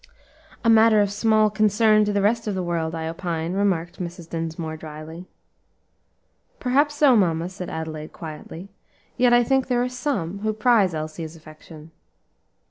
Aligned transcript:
"A 0.63 0.67
matter 0.67 0.99
of 0.99 1.11
small 1.11 1.51
concern 1.51 2.05
to 2.05 2.11
the 2.11 2.23
rest 2.23 2.47
of 2.47 2.55
the 2.55 2.63
world, 2.63 2.95
I 2.95 3.07
opine," 3.07 3.53
remarked 3.53 4.01
Mrs. 4.01 4.27
Dinsmore, 4.31 4.75
dryly. 4.75 5.27
"Perhaps 6.59 6.95
so, 6.95 7.15
mamma," 7.15 7.49
said 7.49 7.69
Adelaide, 7.69 8.11
quietly; 8.11 8.69
"yet 9.15 9.31
I 9.31 9.43
think 9.43 9.67
there 9.67 9.83
are 9.83 9.87
some 9.87 10.39
who 10.39 10.53
prize 10.53 10.95
Elsie's 10.95 11.35
affection." 11.35 11.91